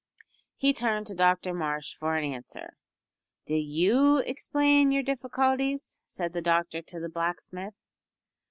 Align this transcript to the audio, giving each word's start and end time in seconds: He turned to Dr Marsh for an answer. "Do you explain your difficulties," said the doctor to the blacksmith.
He 0.55 0.73
turned 0.73 1.05
to 1.05 1.13
Dr 1.13 1.53
Marsh 1.53 1.93
for 1.93 2.15
an 2.15 2.25
answer. 2.25 2.71
"Do 3.45 3.53
you 3.53 4.17
explain 4.25 4.91
your 4.91 5.03
difficulties," 5.03 5.99
said 6.03 6.33
the 6.33 6.41
doctor 6.41 6.81
to 6.81 6.99
the 6.99 7.07
blacksmith. 7.07 7.75